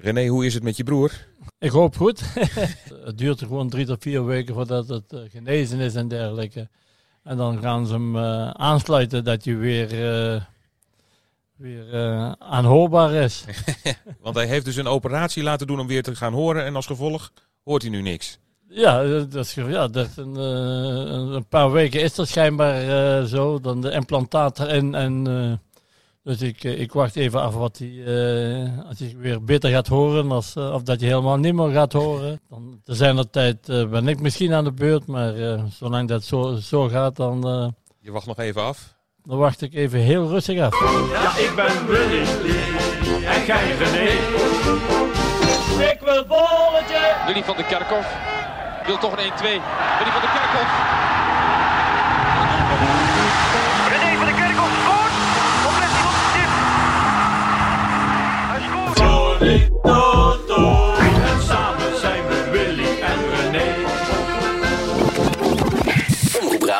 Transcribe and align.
René, 0.00 0.26
hoe 0.26 0.46
is 0.46 0.54
het 0.54 0.62
met 0.62 0.76
je 0.76 0.84
broer? 0.84 1.26
Ik 1.58 1.70
hoop 1.70 1.96
goed. 1.96 2.20
het 3.04 3.18
duurt 3.18 3.38
gewoon 3.38 3.68
drie 3.68 3.86
tot 3.86 4.02
vier 4.02 4.24
weken 4.24 4.54
voordat 4.54 4.88
het 4.88 5.12
uh, 5.12 5.20
genezen 5.30 5.78
is 5.78 5.94
en 5.94 6.08
dergelijke. 6.08 6.68
En 7.22 7.36
dan 7.36 7.60
gaan 7.60 7.86
ze 7.86 7.92
hem 7.92 8.16
uh, 8.16 8.50
aansluiten 8.50 9.24
dat 9.24 9.44
hij 9.44 9.56
weer, 9.56 9.92
uh, 10.34 10.42
weer 11.56 11.94
aanhoorbaar 12.38 13.12
is. 13.12 13.44
Want 14.22 14.36
hij 14.36 14.46
heeft 14.46 14.64
dus 14.64 14.76
een 14.76 14.86
operatie 14.86 15.42
laten 15.42 15.66
doen 15.66 15.80
om 15.80 15.86
weer 15.86 16.02
te 16.02 16.16
gaan 16.16 16.32
horen. 16.32 16.64
En 16.64 16.76
als 16.76 16.86
gevolg 16.86 17.32
hoort 17.64 17.82
hij 17.82 17.90
nu 17.90 18.02
niks. 18.02 18.38
Ja, 18.68 19.02
dat 19.04 19.34
is, 19.34 19.54
ja 19.54 19.88
dat 19.88 20.16
een, 20.16 20.36
een, 20.36 21.48
paar 21.48 21.72
weken 21.72 22.00
is 22.00 22.14
dat 22.14 22.28
schijnbaar 22.28 23.26
zo. 23.26 23.60
Dan 23.60 23.80
de 23.80 23.90
implantaat 23.90 24.58
erin 24.58 24.94
en 24.94 25.26
dus 26.28 26.42
ik, 26.42 26.64
eh, 26.64 26.80
ik 26.80 26.92
wacht 26.92 27.16
even 27.16 27.40
af 27.40 27.54
wat 27.54 27.78
hij, 27.78 27.88
uh, 27.88 28.88
als 28.88 28.98
hij 28.98 29.14
weer 29.16 29.44
beter 29.44 29.70
gaat 29.70 29.86
horen, 29.86 30.30
als, 30.30 30.54
uh, 30.56 30.72
of 30.72 30.82
dat 30.82 31.00
hij 31.00 31.08
helemaal 31.08 31.36
niet 31.36 31.54
meer 31.54 31.70
gaat 31.70 31.92
horen. 31.92 32.40
Dan, 32.48 32.80
er 32.84 32.94
zijn 32.94 33.18
er 33.18 33.30
tijd 33.30 33.66
ben 33.66 34.08
ik 34.08 34.20
misschien 34.20 34.52
aan 34.52 34.64
de 34.64 34.72
beurt, 34.72 35.06
maar 35.06 35.34
zolang 35.78 36.08
dat 36.08 36.24
zo, 36.24 36.54
zo 36.54 36.88
gaat, 36.88 37.16
dan... 37.16 37.40
Je 38.00 38.10
wacht 38.10 38.26
nog 38.26 38.38
even 38.38 38.62
af? 38.62 38.96
Dan 39.22 39.38
wacht 39.38 39.62
ik 39.62 39.74
even 39.74 40.00
heel 40.00 40.28
rustig 40.28 40.60
af. 40.60 40.80
Ja, 41.12 41.36
ik 41.36 41.52
ben 41.56 41.86
Willy 41.86 42.24
en 43.24 43.40
gij 43.40 43.76
René. 43.76 44.10
Ik 45.92 46.00
wil 46.04 46.26
bolletje. 46.26 47.16
Willy 47.26 47.42
van 47.42 47.56
de 47.56 47.64
Kerkhof 47.64 48.06
wil 48.86 48.98
toch 48.98 49.12
een 49.12 49.18
1-2. 49.18 49.40
Willy 49.98 50.10
van 50.10 50.20
de 50.20 50.30
Kerkhof. 50.32 51.06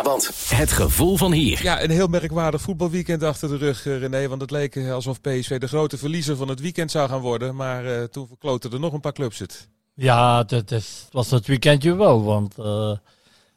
Brabant. 0.08 0.48
Het 0.48 0.72
gevoel 0.72 1.16
van 1.16 1.32
hier. 1.32 1.62
Ja, 1.62 1.82
een 1.82 1.90
heel 1.90 2.06
merkwaardig 2.06 2.60
voetbalweekend 2.60 3.22
achter 3.22 3.48
de 3.48 3.56
rug, 3.56 3.86
uh, 3.86 3.98
René. 3.98 4.28
Want 4.28 4.40
het 4.40 4.50
leek 4.50 4.74
uh, 4.74 4.92
alsof 4.92 5.20
PSV 5.20 5.58
de 5.58 5.68
grote 5.68 5.98
verliezer 5.98 6.36
van 6.36 6.48
het 6.48 6.60
weekend 6.60 6.90
zou 6.90 7.08
gaan 7.08 7.20
worden. 7.20 7.56
Maar 7.56 7.84
uh, 7.84 8.02
toen 8.02 8.26
verkloten 8.26 8.72
er 8.72 8.80
nog 8.80 8.92
een 8.92 9.00
paar 9.00 9.12
clubs 9.12 9.38
het. 9.38 9.68
Ja, 9.94 10.44
het, 10.46 10.70
het 10.70 11.08
was 11.10 11.30
het 11.30 11.46
weekendje 11.46 11.94
wel. 11.94 12.24
Want 12.24 12.54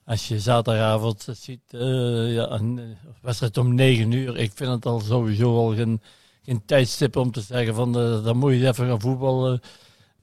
als 0.05 0.27
je 0.27 0.39
zaterdagavond 0.39 1.27
ziet, 1.31 1.61
ja, 1.69 2.49
een 2.49 2.97
wedstrijd 3.22 3.57
om 3.57 3.75
9 3.75 4.11
uur. 4.11 4.38
Ik 4.38 4.52
vind 4.55 4.72
het 4.72 4.85
al 4.85 4.99
sowieso 4.99 5.57
al 5.57 5.75
geen 5.75 6.02
geen 6.44 6.66
tijdstip 6.66 7.16
om 7.16 7.31
te 7.31 7.41
zeggen 7.41 7.75
van 7.75 7.88
uh, 7.88 8.23
dan 8.23 8.38
moet 8.38 8.53
je 8.53 8.67
even 8.67 8.88
gaan 8.88 9.02
voetballen. 9.02 9.61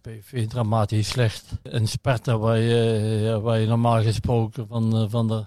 PV 0.00 0.48
dramatisch 0.48 1.08
slecht. 1.08 1.44
Een 1.62 1.88
Sparta 1.88 2.38
waar 2.38 2.58
je, 2.58 3.18
ja, 3.22 3.40
waar 3.40 3.58
je 3.58 3.66
normaal 3.66 4.02
gesproken 4.02 4.66
van, 4.66 5.02
uh, 5.02 5.04
van 5.08 5.28
de 5.28 5.44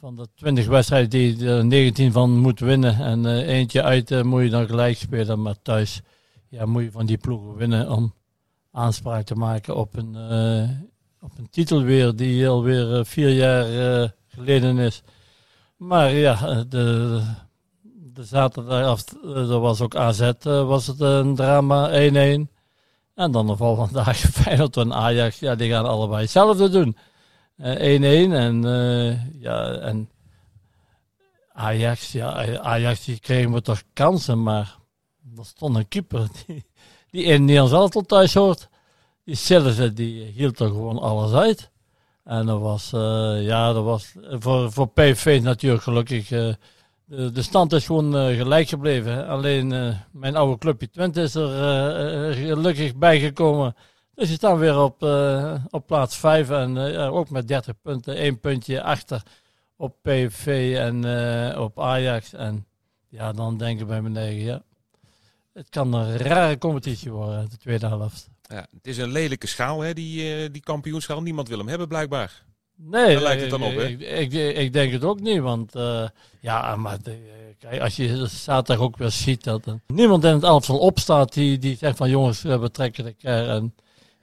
van 0.00 0.16
de 0.16 0.28
20 0.34 0.66
wedstrijden 0.66 1.10
die 1.10 1.46
er 1.48 1.64
19 1.64 2.12
van 2.12 2.38
moet 2.38 2.60
winnen. 2.60 2.96
En 2.98 3.24
uh, 3.24 3.48
eentje 3.48 3.82
uit 3.82 4.10
uh, 4.10 4.22
moet 4.22 4.42
je 4.42 4.50
dan 4.50 4.66
gelijk 4.66 4.96
spelen. 4.96 5.42
Maar 5.42 5.62
thuis 5.62 6.00
ja, 6.48 6.66
moet 6.66 6.82
je 6.82 6.90
van 6.90 7.06
die 7.06 7.18
ploegen 7.18 7.56
winnen 7.56 7.90
om 7.90 8.14
aanspraak 8.72 9.24
te 9.24 9.34
maken 9.34 9.76
op 9.76 9.96
een, 9.96 10.16
uh, 10.16 10.68
op 11.20 11.38
een 11.38 11.50
titel 11.50 11.82
weer 11.82 12.16
die 12.16 12.48
alweer 12.48 13.06
vier 13.06 13.30
jaar 13.30 14.14
geleden 14.26 14.78
is. 14.78 15.02
Maar 15.76 16.10
ja, 16.10 16.64
de, 16.68 17.22
de 18.18 18.24
zaterdag, 18.24 19.04
er 19.24 19.50
eh, 19.50 19.60
was 19.60 19.80
ook 19.80 19.96
AZ, 19.96 20.20
eh, 20.20 20.66
was 20.66 20.86
het 20.86 21.00
een 21.00 21.34
drama 21.34 21.90
1-1. 21.90 22.48
En 23.14 23.30
dan 23.30 23.46
de 23.46 23.56
volgende 23.56 23.92
dag 23.92 24.16
Feyenoord 24.38 24.76
en 24.76 24.94
Ajax, 24.94 25.38
ja, 25.38 25.54
die 25.54 25.70
gaan 25.70 25.86
allebei 25.86 26.20
hetzelfde 26.20 26.68
doen. 26.68 26.96
1-1 27.58 27.62
uh, 27.62 28.44
en, 28.44 28.64
uh, 28.64 29.42
ja, 29.42 29.72
en 29.72 30.10
Ajax, 31.52 32.12
ja, 32.12 32.58
Ajax 32.58 33.04
die 33.04 33.18
kregen 33.20 33.52
we 33.52 33.60
toch 33.60 33.82
kansen, 33.92 34.42
maar 34.42 34.76
er 35.36 35.44
stond 35.44 35.76
een 35.76 35.88
keeper 35.88 36.28
die, 36.46 36.64
die 37.10 37.22
in 37.22 37.44
Nederlands 37.44 37.72
elftal 37.72 38.02
thuis 38.02 38.34
hoort. 38.34 38.68
Die 39.24 39.34
Sillissen, 39.34 39.94
die 39.94 40.24
hield 40.24 40.60
er 40.60 40.68
gewoon 40.68 40.98
alles 40.98 41.32
uit. 41.32 41.70
En 42.24 42.46
dat 42.46 42.60
was, 42.60 42.92
uh, 42.94 43.46
ja, 43.46 43.72
dat 43.72 43.84
was 43.84 44.14
voor, 44.30 44.72
voor 44.72 44.88
PV 44.88 45.40
natuurlijk 45.42 45.82
gelukkig 45.82 46.28
de, 46.28 47.42
stand 47.42 47.72
is 47.72 47.86
gewoon 47.86 48.34
gelijk 48.36 48.68
gebleven. 48.68 49.28
Alleen 49.28 49.96
mijn 50.12 50.36
oude 50.36 50.58
clubje 50.58 50.90
Twente 50.90 51.22
is 51.22 51.34
er 51.34 52.34
gelukkig 52.34 52.96
bijgekomen. 52.96 53.74
Dus 54.18 54.28
je 54.28 54.34
staan 54.34 54.58
weer 54.58 54.78
op, 54.78 55.02
op 55.70 55.86
plaats 55.86 56.16
5 56.16 56.50
en 56.50 56.78
ook 56.96 57.30
met 57.30 57.48
30 57.48 57.74
punten. 57.82 58.16
één 58.16 58.40
puntje 58.40 58.82
achter 58.82 59.22
op 59.76 59.96
PV 60.02 60.74
en 60.78 61.04
op 61.58 61.80
Ajax. 61.80 62.32
En 62.32 62.66
ja, 63.08 63.32
dan 63.32 63.58
denk 63.58 63.80
ik 63.80 63.86
bij 63.86 64.02
mijn 64.02 64.16
eigen, 64.16 64.44
ja, 64.44 64.62
het 65.52 65.68
kan 65.68 65.92
een 65.92 66.16
rare 66.16 66.58
competitie 66.58 67.10
worden, 67.10 67.50
de 67.50 67.56
tweede 67.56 67.86
helft. 67.86 68.28
Ja, 68.42 68.66
het 68.74 68.86
is 68.86 68.98
een 68.98 69.12
lelijke 69.12 69.46
schaal, 69.46 69.80
hè, 69.80 69.92
die, 69.94 70.50
die 70.50 70.62
kampioenschaal. 70.62 71.22
Niemand 71.22 71.48
wil 71.48 71.58
hem 71.58 71.68
hebben, 71.68 71.88
blijkbaar. 71.88 72.44
Nee, 72.74 73.14
Daar 73.14 73.22
lijkt 73.22 73.40
het 73.40 73.50
dan 73.50 73.62
op, 73.62 73.74
hè? 73.74 73.86
Ik, 73.86 74.00
ik, 74.00 74.56
ik, 74.56 74.72
denk 74.72 74.92
het 74.92 75.04
ook 75.04 75.20
niet, 75.20 75.40
want 75.40 75.72
ja, 76.40 76.76
maar 76.76 76.98
kijk, 77.58 77.80
als 77.80 77.96
je 77.96 78.26
zaterdag 78.26 78.84
ook 78.84 78.96
weer 78.96 79.10
ziet 79.10 79.44
dat 79.44 79.62
niemand 79.86 80.24
in 80.24 80.32
het 80.32 80.42
elftal 80.42 80.78
opstaat 80.78 81.32
die, 81.32 81.58
die 81.58 81.76
zegt 81.76 81.96
van 81.96 82.10
jongens, 82.10 82.42
we 82.42 82.70
trekken 82.70 83.04
de 83.04 83.12
keer. 83.12 83.48
En 83.48 83.74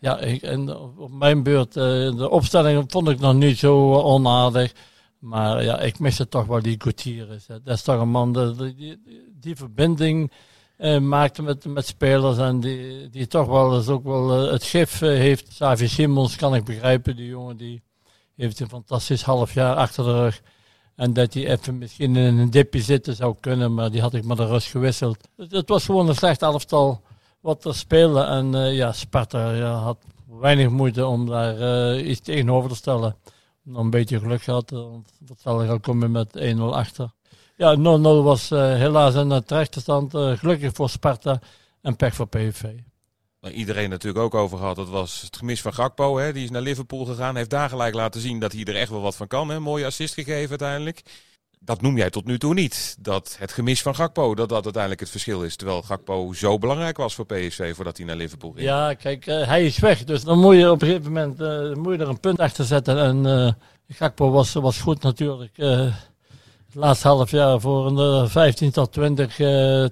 ja, 0.06 0.20
ik, 0.20 0.42
en 0.42 0.78
op 0.78 1.12
mijn 1.12 1.44
beurt, 1.44 1.76
uh, 1.76 1.84
de 2.18 2.30
opstelling 2.30 2.84
vond 2.88 3.10
ik 3.10 3.20
nog 3.20 3.34
niet 3.34 3.58
zo 3.58 3.94
onaardig. 3.94 4.74
Maar 5.20 5.64
ja, 5.64 5.80
ik 5.80 6.00
mis 6.00 6.18
het 6.18 6.32
toch 6.32 6.46
wel 6.46 6.62
die 6.62 6.76
Gutierrez. 6.78 7.46
Dat 7.46 7.76
is 7.76 7.82
toch 7.82 8.02
een 8.02 8.10
man, 8.10 8.56
die, 8.58 9.02
die, 9.40 9.56
verbinding 9.56 10.32
uh, 10.78 11.00
maakte 11.00 11.42
met, 11.42 11.66
met 11.66 11.86
spelers 11.86 12.38
en 12.38 12.60
die, 12.60 13.10
die 13.10 13.28
toch 13.28 13.48
wel 13.48 13.76
eens 13.76 13.88
ook 13.88 14.04
wel 14.04 14.30
het 14.30 14.64
gif 14.64 15.00
heeft. 15.00 15.54
Savi 15.54 15.88
Simons 15.88 16.36
kan 16.36 16.56
ik 16.56 16.64
begrijpen, 16.66 17.16
die 17.16 17.28
jongen 17.28 17.58
die 17.58 17.82
heeft 18.36 18.60
een 18.60 18.70
fantastisch 18.70 19.22
half 19.24 19.54
jaar 19.54 19.76
achter 19.76 20.04
de 20.04 20.14
rug. 20.14 20.42
En 20.96 21.14
dat 21.14 21.34
hij 21.34 21.48
even 21.48 21.78
misschien 21.78 22.16
in 22.16 22.38
een 22.38 22.50
dipje 22.50 22.82
zitten 22.82 23.16
zou 23.16 23.36
kunnen, 23.40 23.74
maar 23.74 23.92
die 23.92 24.02
had 24.02 24.14
ik 24.14 24.26
met 24.26 24.38
de 24.38 24.46
rust 24.46 24.68
gewisseld. 24.68 25.18
Het, 25.38 25.52
het 25.52 25.70
was 25.70 25.86
gewoon 25.86 26.10
een 26.10 26.16
slecht 26.16 26.42
elftal 26.42 27.02
wat 27.46 27.66
er 27.66 27.76
speelde. 27.76 28.22
En 28.22 28.56
uh, 28.56 28.76
ja, 28.76 28.92
Sparta 28.92 29.52
ja, 29.52 29.74
had 29.74 29.98
weinig 30.40 30.70
moeite 30.70 31.06
om 31.06 31.26
daar 31.26 31.58
uh, 31.96 32.08
iets 32.10 32.20
tegenover 32.20 32.70
te 32.70 32.76
stellen. 32.76 33.16
Nog 33.64 33.82
een 33.84 33.90
beetje 33.90 34.20
geluk 34.20 34.42
gehad, 34.42 34.70
want 34.70 35.12
dat 35.20 35.38
zal 35.40 35.62
al 35.62 35.80
komen 35.80 36.12
met 36.12 36.56
1-0 36.56 36.60
achter. 36.60 37.12
Ja, 37.58 37.76
0-0 37.78 37.80
was 38.02 38.50
helaas 38.50 39.16
een 39.16 39.44
terechte 39.44 39.80
stand. 39.80 40.12
gelukkig 40.12 40.74
voor 40.74 40.90
Sparta 40.90 41.40
en 41.82 41.96
pech 41.96 42.16
voor 42.16 42.28
PSV 42.28 42.74
iedereen 43.52 43.90
natuurlijk 43.90 44.24
ook 44.24 44.36
over 44.36 44.58
gehad. 44.58 44.76
Dat 44.76 44.90
was 44.90 45.22
het 45.22 45.38
gemis 45.38 45.62
van 45.62 45.74
Gakpo. 45.74 46.18
Hè. 46.18 46.34
Die 46.34 46.44
is 46.44 46.50
naar 46.50 46.62
Liverpool 46.62 47.06
gegaan. 47.06 47.36
Heeft 47.36 47.50
daar 47.50 47.70
gelijk 47.70 47.94
laten 47.94 48.22
zien 48.22 48.40
dat 48.40 48.52
hij 48.52 48.64
er 48.64 48.76
echt 48.76 48.90
wel 48.90 49.02
wat 49.02 49.16
van 49.16 49.28
kan. 49.28 49.50
Hè. 49.50 49.60
Mooie 49.60 49.86
assist 49.86 50.14
gegeven 50.14 50.50
uiteindelijk. 50.50 51.02
Dat 51.66 51.82
noem 51.82 51.98
jij 51.98 52.10
tot 52.10 52.26
nu 52.26 52.38
toe 52.38 52.54
niet. 52.54 52.96
Dat 53.00 53.36
het 53.40 53.52
gemis 53.52 53.82
van 53.82 53.96
Gakpo, 53.96 54.36
dat 54.36 54.50
dat 54.50 54.64
uiteindelijk 54.64 55.02
het 55.02 55.10
verschil 55.10 55.44
is. 55.44 55.56
Terwijl 55.56 55.82
Gakpo 55.82 56.34
zo 56.34 56.58
belangrijk 56.58 56.98
was 56.98 57.16
voor 57.16 57.26
PSV 57.26 57.76
voordat 57.76 57.98
hij 57.98 58.06
naar 58.06 58.16
Liverpool 58.16 58.52
ging. 58.52 58.66
Ja, 58.66 58.94
kijk, 58.94 59.28
uh, 59.28 59.48
hij 59.48 59.66
is 59.66 59.80
weg. 59.80 60.04
Dus 60.04 60.24
dan 60.24 60.40
moet 60.40 60.56
je 60.56 60.72
op 60.72 60.82
een 60.82 60.88
gegeven 60.88 61.12
moment 61.12 61.42
uh, 61.42 61.76
moet 61.76 61.94
je 61.94 62.00
er 62.00 62.10
een 62.10 62.20
punt 62.20 62.40
achter 62.40 62.66
zetten. 62.66 63.00
En 63.00 63.26
uh, 63.26 63.52
Gakpo 63.90 64.32
was, 64.32 64.54
was 64.54 64.80
goed 64.80 65.02
natuurlijk. 65.02 65.58
het 65.58 66.74
laatste 66.74 67.08
half 67.08 67.32
jaar 67.32 67.60
voor 67.60 68.00
een 68.00 68.30
15 68.30 68.72
tot 68.72 68.92
20 68.92 69.36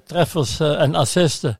treffers 0.04 0.60
en 0.60 0.96
assisten. 0.96 1.60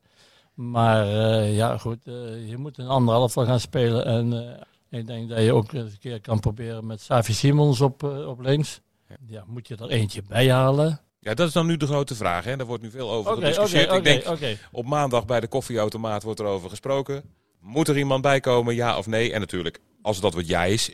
Maar 0.54 1.06
ja, 1.46 1.78
goed, 1.78 2.00
je 2.48 2.56
moet 2.58 2.78
een 2.78 2.88
anderhalf 2.88 3.34
gaan 3.34 3.60
spelen. 3.60 4.06
En 4.06 4.58
ik 4.90 5.08
denk 5.08 5.30
dat 5.30 5.42
je 5.44 5.54
ook 5.54 5.74
eens 5.74 5.92
een 5.92 6.00
keer 6.00 6.22
kan 6.22 6.40
proberen 6.40 6.86
met 6.86 7.02
Savi 7.02 7.34
Simons 7.34 7.82
op, 7.82 8.04
op 8.04 8.42
links. 8.42 8.82
Ja, 9.28 9.44
moet 9.48 9.68
je 9.68 9.76
er 9.76 9.90
eentje 9.90 10.22
bij 10.28 10.52
halen? 10.52 11.02
Ja, 11.20 11.34
dat 11.34 11.48
is 11.48 11.54
dan 11.54 11.66
nu 11.66 11.78
de 11.78 11.88
grote 11.88 12.16
vraag. 12.16 12.44
Hè? 12.44 12.58
Daar 12.58 12.66
wordt 12.66 12.84
nu 12.84 12.90
veel 12.90 13.12
over 13.12 13.32
okay, 13.32 13.44
gediscussieerd. 13.44 13.86
Okay, 13.86 14.18
okay, 14.18 14.34
ik 14.34 14.40
denk, 14.40 14.58
op 14.72 14.86
maandag 14.86 15.26
bij 15.26 15.40
de 15.40 15.48
koffieautomaat 15.48 16.24
wordt 16.24 16.40
er 16.40 16.46
over 16.46 16.70
gesproken. 16.70 17.24
Moet 17.60 17.88
er 17.88 17.98
iemand 17.98 18.22
bij 18.22 18.40
komen, 18.40 18.76
ja 18.76 18.98
of 18.98 19.08
nee? 19.08 19.34
En 19.34 19.40
natuurlijk, 19.40 19.80
als 20.02 20.20
dat 20.20 20.34
wat 20.34 20.48
jij 20.48 20.74
is, 20.74 20.88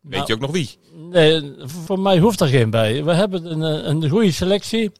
weet 0.00 0.12
nou, 0.12 0.24
je 0.26 0.34
ook 0.34 0.40
nog 0.40 0.50
wie? 0.50 0.78
Nee, 0.94 1.54
voor 1.58 2.00
mij 2.00 2.18
hoeft 2.18 2.40
er 2.40 2.48
geen 2.48 2.70
bij. 2.70 3.04
We 3.04 3.14
hebben 3.14 3.50
een, 3.50 3.88
een 3.88 4.08
goede 4.08 4.32
selectie. 4.32 4.92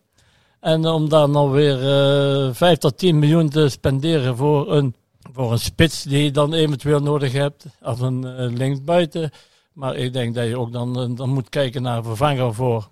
En 0.60 0.86
om 0.86 1.08
dan 1.08 1.30
nou 1.30 1.50
weer 1.50 1.82
uh, 2.46 2.54
5 2.54 2.78
tot 2.78 2.98
10 2.98 3.18
miljoen 3.18 3.48
te 3.48 3.68
spenderen 3.68 4.36
voor 4.36 4.72
een, 4.72 4.94
voor 5.32 5.52
een 5.52 5.58
spits 5.58 6.02
die 6.02 6.24
je 6.24 6.30
dan 6.30 6.54
eventueel 6.54 7.00
nodig 7.00 7.32
hebt. 7.32 7.64
Of 7.82 8.00
een 8.00 8.22
uh, 8.22 8.56
linksbuiten. 8.56 9.30
Maar 9.80 9.96
ik 9.96 10.12
denk 10.12 10.34
dat 10.34 10.46
je 10.46 10.58
ook 10.58 10.72
dan, 10.72 11.10
uh, 11.10 11.16
dan 11.16 11.28
moet 11.28 11.48
kijken 11.48 11.82
naar 11.82 11.96
een 11.96 12.04
vervanger 12.04 12.54
voor, 12.54 12.90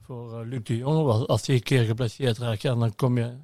voor 0.00 0.40
uh, 0.40 0.48
Luc 0.48 0.62
de 0.62 0.76
Jong. 0.76 1.26
Als 1.26 1.46
hij 1.46 1.56
een 1.56 1.62
keer 1.62 1.84
geblesseerd 1.84 2.38
raakt, 2.38 2.62
ja, 2.62 2.74
dan 2.74 2.94
kom 2.94 3.18
je 3.18 3.36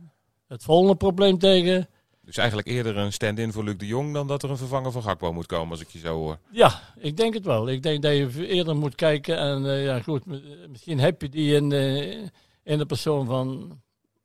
het 0.46 0.62
volgende 0.62 0.96
probleem 0.96 1.38
tegen. 1.38 1.88
Dus 2.22 2.36
eigenlijk 2.36 2.68
eerder 2.68 2.96
een 2.96 3.12
stand-in 3.12 3.52
voor 3.52 3.64
Luc 3.64 3.76
de 3.76 3.86
Jong 3.86 4.12
dan 4.12 4.26
dat 4.26 4.42
er 4.42 4.50
een 4.50 4.56
vervanger 4.56 4.92
van 4.92 5.02
Gakpo 5.02 5.32
moet 5.32 5.46
komen, 5.46 5.70
als 5.70 5.80
ik 5.80 5.88
je 5.88 5.98
zo 5.98 6.14
hoor. 6.14 6.38
Ja, 6.50 6.80
ik 6.96 7.16
denk 7.16 7.34
het 7.34 7.44
wel. 7.44 7.68
Ik 7.68 7.82
denk 7.82 8.02
dat 8.02 8.12
je 8.12 8.46
eerder 8.46 8.76
moet 8.76 8.94
kijken. 8.94 9.38
En 9.38 9.66
eh, 9.66 9.84
ja, 9.84 10.00
goed, 10.00 10.24
misschien 10.68 10.98
heb 10.98 11.22
je 11.22 11.28
die 11.28 11.54
in, 11.54 11.72
eh, 11.72 12.22
in 12.62 12.78
de 12.78 12.86
persoon 12.86 13.26
van 13.26 13.80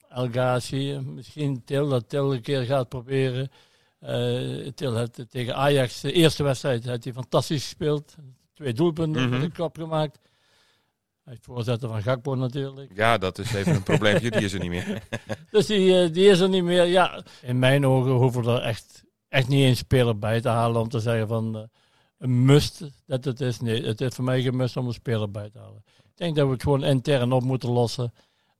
El 0.09 0.27
Ghazi. 0.27 0.99
Misschien 0.99 1.63
Til, 1.65 1.89
dat 1.89 2.09
Til 2.09 2.33
een 2.33 2.41
keer 2.41 2.63
gaat 2.63 2.89
proberen. 2.89 3.51
Eh 4.03 4.67
Til 4.75 5.07
tegen 5.29 5.55
Ajax, 5.55 6.01
de 6.01 6.11
eerste 6.11 6.43
wedstrijd, 6.43 6.83
heeft 6.83 7.03
hij 7.03 7.13
fantastisch 7.13 7.63
gespeeld. 7.63 8.15
Twee 8.53 8.73
doelpunten 8.73 9.29
met 9.29 9.41
de 9.41 9.51
kop 9.51 9.77
gemaakt. 9.77 10.19
Hij 11.23 11.33
is 11.33 11.39
voorzitter 11.41 11.89
van 11.89 12.01
Gakpo 12.01 12.35
natuurlijk. 12.35 12.91
Ja, 12.95 13.17
dat 13.17 13.37
is 13.37 13.53
even 13.53 13.75
een 13.75 13.83
probleempje, 13.83 14.31
die 14.31 14.43
is 14.43 14.53
er 14.53 14.59
niet 14.59 14.69
meer. 14.69 15.01
Dus 15.51 15.65
die, 15.65 16.01
eh, 16.01 16.13
die 16.13 16.25
is 16.25 16.39
er 16.39 16.49
niet 16.49 16.63
meer. 16.63 16.83
Ja, 16.83 17.23
in 17.41 17.59
mijn 17.59 17.85
ogen 17.85 18.11
hoeven 18.11 18.43
we 18.43 18.51
er 18.51 18.61
echt, 18.61 19.03
echt 19.27 19.47
niet 19.47 19.63
één 19.63 19.75
speler 19.75 20.19
bij 20.19 20.41
te 20.41 20.49
halen 20.49 20.81
om 20.81 20.89
te 20.89 20.99
zeggen 20.99 21.27
van 21.27 21.55
eh, 21.55 21.63
een 22.17 22.45
must 22.45 22.83
dat 23.05 23.25
het 23.25 23.41
is. 23.41 23.59
Nee, 23.59 23.85
het 23.85 24.01
is 24.01 24.15
voor 24.15 24.23
mij 24.23 24.41
geen 24.41 24.55
must 24.55 24.77
om 24.77 24.87
een 24.87 24.93
speler 24.93 25.31
bij 25.31 25.49
te 25.49 25.59
halen. 25.59 25.83
Ik 25.85 26.17
denk 26.17 26.35
dat 26.35 26.45
we 26.45 26.53
het 26.53 26.63
gewoon 26.63 26.83
intern 26.83 27.31
op 27.31 27.43
moeten 27.43 27.69
lossen. 27.69 28.13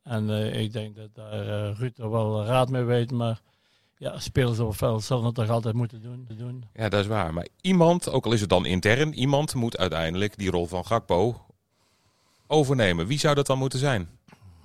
En 0.04 0.30
ik 0.54 0.74
denk 0.74 0.96
dat 0.96 1.10
daar 1.14 1.48
eh, 1.48 1.78
Ruud 1.78 1.98
er 1.98 2.12
wel 2.12 2.46
raad 2.46 2.70
mee 2.70 2.84
weet. 2.84 3.12
Maar 3.12 3.42
ja, 4.04 4.20
spelers 4.20 4.60
op 4.60 4.68
het 4.68 4.78
veld 4.78 5.04
zullen 5.04 5.24
het 5.26 5.36
toch 5.36 5.50
altijd 5.50 5.76
moeten 5.76 6.02
doen. 6.02 6.28
doen. 6.38 6.64
Ja, 6.74 6.90
dat 6.90 7.00
is 7.00 7.08
waar. 7.08 7.34
Maar 7.34 7.48
iemand, 7.62 8.10
ook 8.12 8.26
al 8.26 8.32
is 8.34 8.42
het 8.42 8.50
dan 8.50 8.66
intern, 8.66 9.14
iemand 9.14 9.54
moet 9.54 9.78
uiteindelijk 9.78 10.38
die 10.38 10.50
rol 10.52 10.66
van 10.68 10.86
Gakpo 10.86 11.42
overnemen. 12.48 13.08
Wie 13.08 13.20
zou 13.20 13.36
dat 13.36 13.46
dan 13.48 13.58
moeten 13.58 13.80
zijn? 13.80 14.10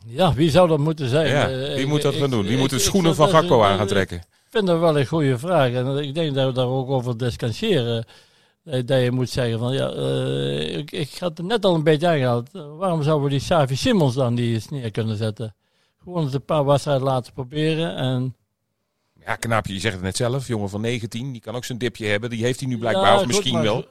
Ja, 0.06 0.35
wie 0.35 0.50
zou 0.50 0.69
dat 0.69 0.79
moeten 0.79 1.08
zijn? 1.08 1.29
Ja, 1.29 1.49
Eh, 1.50 1.56
wie 1.56 1.82
ik- 1.82 1.87
moet 1.87 2.02
dat 2.02 2.12
ik- 2.14 2.20
gaan 2.20 2.31
doen? 2.31 2.43
Wie 2.43 2.52
ik- 2.52 2.58
moet 2.58 2.70
de 2.70 2.79
schoenen 2.79 3.14
van 3.14 3.29
Gakpo 3.29 3.62
aan 3.62 3.76
gaan 3.79 3.87
trekken? 3.87 4.17
Ik 4.17 4.55
vind 4.55 4.67
dat 4.67 4.81
wel 4.81 4.99
een 4.99 5.06
goede 5.06 5.38
vraag. 5.38 5.73
En 5.73 5.96
ik 5.96 6.14
denk 6.14 6.34
dat 6.34 6.46
we 6.46 6.52
daar 6.52 6.67
ook 6.67 6.88
over 6.88 7.17
discussiëren. 7.19 8.05
Dat 8.64 8.88
je 9.02 9.11
moet 9.12 9.31
zeggen 9.31 9.58
van 9.58 9.73
ja, 9.73 9.91
eh, 9.91 10.76
ik, 10.76 10.91
ik 10.93 11.11
had 11.19 11.38
het 11.38 11.46
net 11.46 11.64
al 11.64 11.75
een 11.75 11.82
beetje 11.82 12.08
aangehaald. 12.08 12.49
Eh, 12.55 12.62
waarom 12.76 13.02
zouden 13.02 13.25
we 13.25 13.31
die 13.31 13.41
Savi 13.41 13.76
Simmons 13.76 14.14
dan 14.14 14.34
die 14.34 14.55
eens 14.55 14.69
neer 14.69 14.91
kunnen 14.91 15.17
zetten? 15.17 15.55
Gewoon 16.02 16.25
eens 16.25 16.34
een 16.34 16.44
paar 16.44 16.64
wedstrijden 16.64 17.05
laten 17.05 17.32
proberen. 17.32 17.96
En 17.96 18.37
Ja, 19.25 19.37
knaapje, 19.37 19.73
je 19.73 19.81
zegt 19.81 19.94
het 19.94 20.03
net 20.03 20.17
zelf. 20.17 20.47
Jongen 20.47 20.69
van 20.69 20.81
19, 20.81 21.32
die 21.32 21.41
kan 21.41 21.55
ook 21.55 21.65
zijn 21.65 21.79
dipje 21.79 22.06
hebben. 22.06 22.31
Die 22.31 22.44
heeft 22.44 22.61
hij 22.61 22.69
nu 22.69 22.79
blijkbaar, 22.79 23.12
Ja, 23.12 23.20
of 23.20 23.26
misschien 23.26 23.62
wel. 23.62 23.87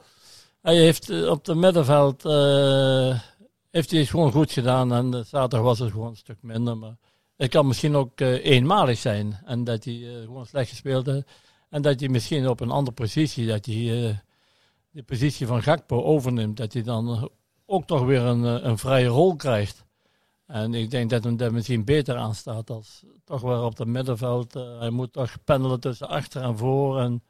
Hij 0.62 0.76
heeft 0.76 1.10
eh, 1.10 1.30
op 1.30 1.44
de 1.44 1.54
middenveld 1.54 2.24
eh, 2.24 3.20
heeft 3.70 3.90
hij 3.90 4.00
het 4.00 4.08
gewoon 4.08 4.32
goed 4.32 4.52
gedaan. 4.52 4.92
En 4.92 5.14
eh, 5.14 5.20
zaterdag 5.24 5.60
was 5.60 5.78
het 5.78 5.90
gewoon 5.90 6.08
een 6.08 6.16
stuk 6.16 6.38
minder. 6.40 6.76
Maar 6.76 6.96
het 7.36 7.50
kan 7.50 7.66
misschien 7.66 7.96
ook 7.96 8.20
eenmalig 8.20 8.98
zijn. 8.98 9.40
En 9.44 9.64
dat 9.64 9.84
hij 9.84 9.94
gewoon 10.24 10.46
slecht 10.46 10.68
gespeeld 10.68 11.06
heeft. 11.06 11.30
En 11.70 11.82
dat 11.82 12.00
hij 12.00 12.08
misschien 12.08 12.48
op 12.48 12.60
een 12.60 12.70
andere 12.70 12.94
positie, 12.94 13.46
dat 13.46 13.66
hij 13.66 14.20
de 14.90 15.02
positie 15.02 15.46
van 15.46 15.62
Gakpo 15.62 16.02
overneemt. 16.02 16.56
Dat 16.56 16.72
hij 16.72 16.82
dan 16.82 17.30
ook 17.66 17.86
toch 17.86 18.04
weer 18.04 18.20
een, 18.20 18.68
een 18.68 18.78
vrije 18.78 19.06
rol 19.06 19.36
krijgt. 19.36 19.84
En 20.48 20.74
ik 20.74 20.90
denk 20.90 21.10
dat 21.10 21.24
hem 21.24 21.36
daar 21.36 21.52
misschien 21.52 21.84
beter 21.84 22.16
aan 22.16 22.34
staat 22.34 22.70
als 22.70 23.02
toch 23.24 23.40
weer 23.40 23.62
op 23.62 23.78
het 23.78 23.88
middenveld. 23.88 24.56
Eh, 24.56 24.78
hij 24.78 24.90
moet 24.90 25.12
toch 25.12 25.36
pendelen 25.44 25.80
tussen 25.80 26.08
achter 26.08 26.42
en 26.42 26.58
voor. 26.58 27.00
En 27.00 27.22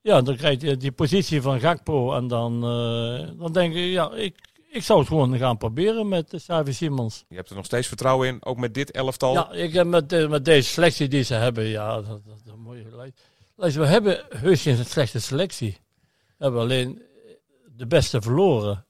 ja, 0.00 0.22
dan 0.22 0.36
krijg 0.36 0.60
je 0.60 0.76
die 0.76 0.92
positie 0.92 1.42
van 1.42 1.60
Gakpo. 1.60 2.14
En 2.14 2.26
dan, 2.28 2.54
eh, 2.64 3.28
dan 3.38 3.52
denk 3.52 3.74
ik, 3.74 3.84
ja, 3.92 4.12
ik, 4.12 4.36
ik 4.70 4.82
zou 4.82 4.98
het 4.98 5.08
gewoon 5.08 5.38
gaan 5.38 5.56
proberen 5.58 6.08
met 6.08 6.32
uh, 6.32 6.40
Savi 6.40 6.72
Simons. 6.72 7.24
Je 7.28 7.36
hebt 7.36 7.50
er 7.50 7.56
nog 7.56 7.64
steeds 7.64 7.88
vertrouwen 7.88 8.28
in, 8.28 8.44
ook 8.44 8.56
met 8.56 8.74
dit 8.74 8.90
elftal. 8.90 9.32
Ja, 9.32 9.52
ik 9.52 9.72
heb 9.72 9.86
met, 9.86 10.08
de- 10.08 10.28
met 10.28 10.44
deze 10.44 10.68
selectie 10.68 11.08
die 11.08 11.22
ze 11.22 11.34
hebben, 11.34 11.64
ja, 11.64 11.94
dat, 11.94 12.06
dat, 12.24 12.40
dat 12.44 12.56
moet 12.56 12.76
je 12.76 13.12
we 13.56 13.86
hebben 13.86 14.24
heus 14.28 14.62
geen 14.62 14.84
slechte 14.84 15.20
selectie. 15.20 15.78
We 16.36 16.44
hebben 16.44 16.60
alleen 16.60 17.02
de 17.76 17.86
beste 17.86 18.22
verloren, 18.22 18.86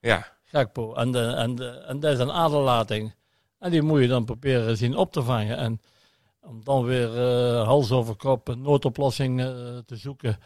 Ja, 0.00 0.36
Gakpo. 0.52 0.94
En, 0.94 1.12
de, 1.12 1.18
en, 1.18 1.54
de, 1.54 1.68
en 1.68 2.00
dat 2.00 2.12
is 2.12 2.18
een 2.18 2.32
aderlating. 2.32 3.14
En 3.58 3.70
die 3.70 3.82
moet 3.82 4.00
je 4.00 4.08
dan 4.08 4.24
proberen 4.24 4.76
zien 4.76 4.96
op 4.96 5.12
te 5.12 5.22
vangen. 5.22 5.56
En 5.56 5.80
om 6.40 6.60
dan 6.64 6.84
weer 6.84 7.18
eh, 7.18 7.64
hals 7.66 7.90
over 7.90 8.14
kop 8.14 8.48
een 8.48 8.62
noodoplossing 8.62 9.40
eh, 9.40 9.46
te 9.86 9.96
zoeken 9.96 10.38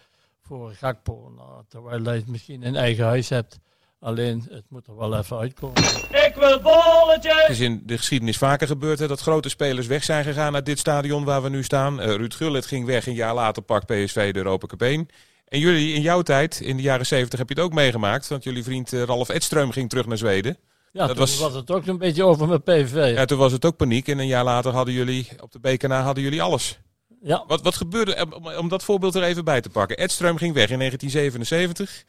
voor 0.42 0.70
Gakpo. 0.70 1.32
Nou, 1.36 1.62
terwijl 1.68 2.04
hij 2.04 2.16
het 2.16 2.26
misschien 2.26 2.62
in 2.62 2.76
eigen 2.76 3.04
huis 3.04 3.28
hebt. 3.28 3.58
Alleen, 4.00 4.46
het 4.50 4.64
moet 4.68 4.86
er 4.86 4.96
wel 4.96 5.18
even 5.18 5.38
uitkomen. 5.38 5.82
Ik 6.26 6.32
wil 6.38 6.60
bolletje. 6.60 7.34
het 7.34 7.50
is 7.50 7.60
in 7.60 7.82
de 7.86 7.96
geschiedenis 7.96 8.38
vaker 8.38 8.66
gebeurd 8.66 8.98
hè, 8.98 9.06
dat 9.06 9.20
grote 9.20 9.48
spelers 9.48 9.86
weg 9.86 10.04
zijn 10.04 10.24
gegaan 10.24 10.54
uit 10.54 10.66
dit 10.66 10.78
stadion 10.78 11.24
waar 11.24 11.42
we 11.42 11.48
nu 11.48 11.62
staan. 11.62 12.00
Eh, 12.00 12.14
Ruud 12.14 12.34
Gullit 12.34 12.66
ging 12.66 12.86
weg, 12.86 13.06
een 13.06 13.14
jaar 13.14 13.34
later 13.34 13.62
pakt 13.62 13.86
PSV 13.86 14.32
de 14.32 14.38
Europa 14.38 14.66
Cup 14.66 14.82
1. 14.82 15.08
En 15.48 15.58
jullie 15.58 15.94
in 15.94 16.00
jouw 16.00 16.22
tijd, 16.22 16.60
in 16.60 16.76
de 16.76 16.82
jaren 16.82 17.06
70, 17.06 17.38
heb 17.38 17.48
je 17.48 17.54
het 17.54 17.64
ook 17.64 17.72
meegemaakt. 17.72 18.28
Want 18.28 18.44
jullie 18.44 18.62
vriend 18.64 18.92
eh, 18.92 19.02
Ralf 19.02 19.28
Edström 19.30 19.68
ging 19.68 19.88
terug 19.88 20.06
naar 20.06 20.18
Zweden. 20.18 20.56
Ja, 20.92 21.00
Dat 21.06 21.08
toen 21.16 21.18
was- 21.18 21.38
was... 21.38 21.54
het 21.54 21.70
ook 21.70 21.86
een 21.86 21.98
beetje 21.98 22.24
over 22.24 22.48
met 22.48 22.64
PVV. 22.64 23.14
Ja, 23.16 23.24
toen 23.24 23.38
was 23.38 23.52
het 23.52 23.64
ook 23.64 23.76
paniek. 23.76 24.08
En 24.08 24.18
een 24.18 24.26
jaar 24.26 24.44
later 24.44 24.72
hadden 24.72 24.94
jullie, 24.94 25.28
op 25.40 25.52
de 25.52 25.58
BKN 25.58 25.90
hadden 25.90 26.22
jullie 26.22 26.42
alles. 26.42 26.78
ja. 27.22 27.44
Wat, 27.46 27.62
wat 27.62 27.74
gebeurde, 27.74 28.26
om, 28.32 28.48
om 28.48 28.68
dat 28.68 28.84
voorbeeld 28.84 29.14
er 29.14 29.22
even 29.22 29.44
bij 29.44 29.60
te 29.60 29.68
pakken. 29.70 29.98
Edström 29.98 30.34
ging 30.36 30.54
weg 30.54 30.70
in 30.70 30.78
1977. 30.78 32.04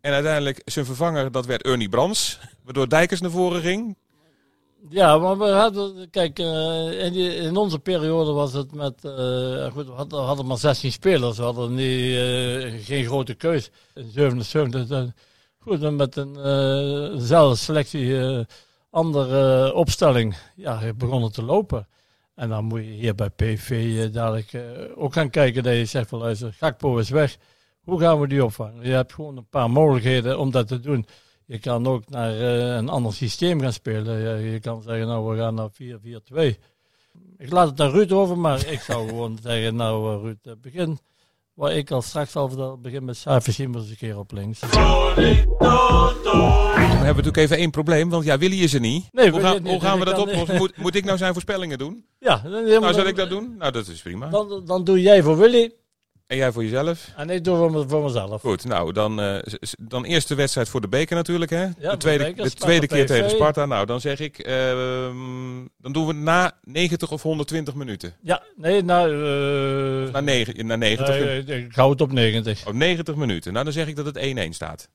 En 0.00 0.12
uiteindelijk 0.12 0.60
zijn 0.64 0.84
vervanger, 0.86 1.32
dat 1.32 1.46
werd 1.46 1.62
Ernie 1.62 1.88
Brans. 1.88 2.38
Waardoor 2.64 2.88
Dijkers 2.88 3.20
naar 3.20 3.30
voren 3.30 3.60
ging. 3.62 3.96
Ja, 4.88 5.18
maar 5.18 5.38
we 5.38 5.44
hadden, 5.44 6.10
kijk, 6.10 6.38
eh, 6.38 7.04
in, 7.04 7.14
in 7.14 7.56
onze 7.56 7.78
periode 7.78 8.32
was 8.32 8.52
het 8.52 8.74
met, 8.74 9.04
eh, 9.04 9.72
goed, 9.72 9.86
we 9.86 9.92
hadden, 9.92 10.22
hadden 10.22 10.46
maar 10.46 10.58
16 10.58 10.92
spelers, 10.92 11.36
we 11.36 11.42
hadden 11.42 11.74
niet, 11.74 12.16
eh, 12.16 12.84
geen 12.84 13.04
grote 13.04 13.34
keus. 13.34 13.70
In 13.94 14.10
77, 14.10 14.86
dan- 14.86 15.12
goed, 15.58 15.90
met 15.96 16.16
een 16.16 16.32
dezelfde 17.18 17.56
selectie, 17.56 18.16
andere 18.90 19.74
opstelling, 19.74 20.36
ja, 20.56 20.78
het 20.78 20.98
begon 20.98 21.22
het 21.22 21.32
te 21.34 21.42
lopen. 21.42 21.86
En 22.34 22.48
dan 22.48 22.64
moet 22.64 22.80
je 22.80 22.90
hier 22.90 23.14
bij 23.14 23.30
PV 23.30 24.10
dadelijk 24.10 24.52
ook 24.96 25.12
gaan 25.12 25.30
kijken 25.30 25.62
dat 25.62 25.74
je 25.74 25.84
zegt 25.84 26.08
van 26.08 26.18
luister, 26.18 26.52
Gakpo 26.52 26.98
is 26.98 27.10
weg. 27.10 27.36
Hoe 27.84 28.00
gaan 28.00 28.20
we 28.20 28.28
die 28.28 28.44
opvangen? 28.44 28.84
Je 28.86 28.92
hebt 28.92 29.12
gewoon 29.12 29.36
een 29.36 29.48
paar 29.48 29.70
mogelijkheden 29.70 30.38
om 30.38 30.50
dat 30.50 30.68
te 30.68 30.80
doen. 30.80 31.06
Je 31.46 31.58
kan 31.58 31.86
ook 31.86 32.08
naar 32.08 32.30
eh, 32.32 32.76
een 32.76 32.88
ander 32.88 33.12
systeem 33.14 33.60
gaan 33.60 33.72
spelen. 33.72 34.40
Je, 34.40 34.50
je 34.50 34.60
kan 34.60 34.82
zeggen, 34.82 35.06
nou, 35.06 35.30
we 35.30 35.36
gaan 35.38 35.54
naar 35.54 35.70
4-4-2. 36.54 36.58
Ik 37.38 37.50
laat 37.50 37.68
het 37.68 37.80
aan 37.80 37.90
Ruud 37.90 38.12
over, 38.12 38.38
maar 38.38 38.66
ik 38.66 38.80
zou 38.80 39.08
gewoon 39.08 39.38
zeggen, 39.42 39.76
nou, 39.76 40.14
eh, 40.16 40.22
Ruud, 40.22 40.36
eh, 40.42 40.52
begin. 40.62 40.98
Waar 41.54 41.72
ik 41.72 41.90
al 41.90 42.02
straks 42.02 42.36
al 42.36 42.48
vertelde, 42.48 42.76
begin 42.82 43.04
met 43.04 43.16
Savi 43.16 43.52
Simmons 43.52 43.90
een 43.90 43.96
keer 43.96 44.18
op 44.18 44.32
links. 44.32 44.60
We 44.60 44.66
hebben 46.76 47.06
natuurlijk 47.06 47.36
even 47.36 47.56
één 47.56 47.70
probleem, 47.70 48.10
want 48.10 48.24
ja, 48.24 48.38
Willy 48.38 48.62
is 48.62 48.74
er 48.74 48.80
niet. 48.80 49.08
Nee, 49.12 49.30
hoe, 49.30 49.40
gaan- 49.40 49.62
niet, 49.62 49.72
hoe 49.72 49.80
gaan 49.80 49.98
we 49.98 50.04
dat 50.04 50.18
oplossen? 50.18 50.56
Moet, 50.56 50.76
moet 50.76 50.94
ik 50.94 51.04
nou 51.04 51.18
zijn 51.18 51.32
voorspellingen 51.32 51.78
doen? 51.78 52.04
Ja, 52.18 52.38
dan, 52.38 52.64
Nou, 52.64 52.92
zal 52.94 53.06
ik 53.06 53.16
dat 53.16 53.28
doen? 53.28 53.54
Nou, 53.58 53.72
dat 53.72 53.86
is 53.88 54.02
prima. 54.02 54.28
Dan, 54.28 54.62
dan 54.66 54.84
doe 54.84 55.00
jij 55.00 55.22
voor 55.22 55.36
Willy 55.36 55.72
En 56.26 56.36
jij 56.36 56.52
voor 56.52 56.62
jezelf? 56.62 57.08
en 57.16 57.30
ik 57.30 57.44
doe 57.44 57.56
voor, 57.56 57.88
voor 57.88 58.02
mezelf. 58.02 58.40
Goed, 58.40 58.64
nou, 58.64 58.92
dan, 58.92 59.42
s- 59.60 59.74
dan 59.78 60.04
eerst 60.04 60.28
de 60.28 60.34
wedstrijd 60.34 60.68
voor 60.68 60.80
de 60.80 60.88
beker 60.88 61.16
natuurlijk, 61.16 61.50
hè? 61.50 61.66
de 61.68 61.74
de 61.90 61.96
tweede, 61.96 62.24
beker, 62.24 62.44
de 62.44 62.50
tweede 62.50 62.86
keer 62.86 63.06
tegen 63.06 63.30
Sparta. 63.30 63.66
Nou, 63.66 63.86
dan 63.86 64.00
zeg 64.00 64.20
ik, 64.20 64.38
ehm, 64.38 65.14
dan 65.78 65.92
doen 65.92 66.06
we 66.06 66.12
na 66.12 66.52
90 66.62 67.12
of 67.12 67.22
120 67.22 67.74
minuten. 67.74 68.14
Ja, 68.22 68.42
nee, 68.56 68.82
nou... 68.82 69.10
eh, 70.06 70.12
Na, 70.12 70.20
negen, 70.20 70.66
na 70.66 70.76
90, 70.76 71.08
nee, 71.08 71.44
eh, 71.44 71.64
ik 71.64 71.74
hou 71.74 71.90
het 71.90 72.00
op 72.00 72.12
90. 72.12 72.66
oh, 72.66 72.74
90 72.74 73.14
minuten. 73.16 73.52
Nou, 73.52 73.64
dan 73.64 73.72
zeg 73.72 73.86
ik 73.86 73.96
dat 73.96 74.06
het 74.06 74.16
1-1 74.16 74.54
staat. 74.54 74.88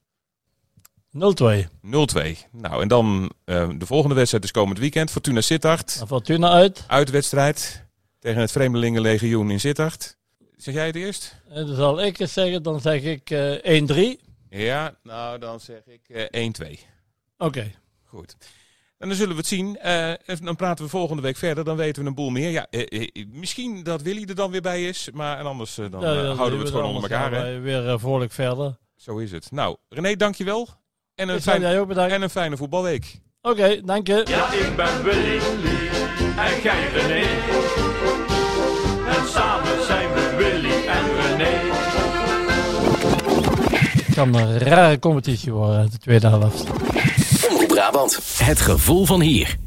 0-2. 1.11 1.67
0-2. 1.81 2.37
Nou, 2.51 2.81
en 2.81 2.87
dan 2.87 3.31
de 3.45 3.85
volgende 3.85 4.15
wedstrijd 4.15 4.43
is 4.43 4.51
komend 4.51 4.79
weekend. 4.79 5.11
Fortuna 5.11 5.41
Sittard. 5.41 6.03
Fortuna 6.07 6.49
uit. 6.51 6.83
Uitwedstrijd 6.87 7.85
tegen 8.19 8.41
het 8.41 8.51
Vreemdelingenlegioen 8.51 9.51
in 9.51 9.59
Sittard. 9.59 10.19
Zeg 10.61 10.73
jij 10.73 10.85
het 10.85 10.95
eerst? 10.95 11.35
En 11.49 11.65
dan 11.67 11.75
zal 11.75 12.01
ik 12.01 12.17
het 12.17 12.29
zeggen, 12.29 12.63
dan 12.63 12.79
zeg 12.79 13.01
ik 13.01 13.29
eh 13.29 13.81
1-3. 14.17 14.21
Ja, 14.49 14.95
nou 15.03 15.39
dan 15.39 15.59
zeg 15.59 15.81
ik 15.85 16.09
eh 16.29 16.49
1-2. 16.75 16.79
Oké. 17.37 17.71
Goed. 18.05 18.35
En 18.97 19.07
dan 19.07 19.17
zullen 19.17 19.31
we 19.33 19.37
het 19.39 19.47
zien. 19.47 19.77
Eh, 19.79 20.09
en 20.09 20.37
dan 20.41 20.55
praten 20.55 20.83
we 20.85 20.89
volgende 20.91 21.21
week 21.21 21.37
verder. 21.37 21.63
Dan 21.63 21.75
weten 21.77 22.01
we 22.03 22.07
een 22.09 22.15
boel 22.15 22.29
meer. 22.29 22.49
Ja, 22.49 22.67
eh, 22.69 23.01
eh, 23.01 23.25
misschien 23.31 23.83
dat 23.83 24.01
Willy 24.01 24.25
er 24.29 24.35
dan 24.35 24.51
weer 24.51 24.61
bij 24.61 24.87
is. 24.87 25.09
Maar 25.13 25.39
en 25.39 25.45
anders 25.45 25.77
eh, 25.77 25.85
dan 25.91 26.01
Ja, 26.01 26.07
eh, 26.15 26.15
ja, 26.23 26.33
houden 26.33 26.57
we 26.57 26.63
het 26.63 26.73
gewoon 26.73 26.87
onder 26.93 27.01
elkaar. 27.11 27.31
gaan 27.31 27.45
Hè? 27.45 27.59
Weer 27.59 27.87
eh, 27.89 27.99
vrolijk 27.99 28.31
verder. 28.31 28.77
Zo 28.95 29.17
is 29.17 29.31
het. 29.31 29.51
Nou, 29.51 29.75
René, 29.89 30.15
dankjewel. 30.15 30.67
En 31.15 31.29
een, 31.29 31.35
Ik 31.35 31.41
zou 31.43 31.57
fijn, 31.57 31.71
jij 31.71 31.79
ook 31.79 31.87
bedanken. 31.87 32.15
en 32.15 32.21
een 32.21 32.29
fijne 32.29 32.57
voetbalweek. 32.57 33.19
Oké, 33.41 33.81
dank 33.85 34.07
je. 34.07 34.23
Ja, 34.27 34.53
ik 34.53 34.75
ben 34.75 35.03
Willy 35.03 35.37
en 36.37 36.61
jij 36.61 36.89
René. 36.89 38.00
Kan 44.21 44.35
een 44.35 44.57
rare 44.57 44.99
competitie 44.99 45.51
worden, 45.51 45.91
de 45.91 45.97
tweede 45.97 46.27
helft. 46.27 46.63
Omroep 47.49 47.67
Brabant. 47.67 48.19
Het 48.37 48.59
gevoel 48.59 49.05
van 49.05 49.21
hier. 49.21 49.57